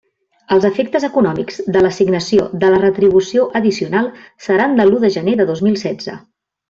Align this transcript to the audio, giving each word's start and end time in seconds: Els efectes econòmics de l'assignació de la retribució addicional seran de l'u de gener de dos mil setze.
Els 0.53 0.63
efectes 0.69 1.03
econòmics 1.07 1.59
de 1.75 1.83
l'assignació 1.85 2.47
de 2.63 2.71
la 2.75 2.79
retribució 2.85 3.45
addicional 3.61 4.09
seran 4.47 4.75
de 4.81 4.89
l'u 4.89 5.03
de 5.05 5.13
gener 5.19 5.37
de 5.43 5.47
dos 5.53 5.63
mil 5.69 5.79
setze. 5.85 6.17